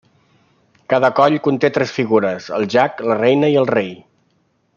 Cada 0.93 1.11
coll 1.19 1.37
conté 1.49 1.71
tres 1.75 1.93
figures, 1.99 2.49
el 2.61 2.67
jack, 2.77 3.05
la 3.11 3.19
reina 3.21 3.53
i 3.57 3.61
el 3.63 3.71
rei. 3.77 3.93